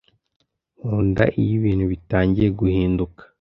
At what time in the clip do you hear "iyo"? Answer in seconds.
1.41-1.51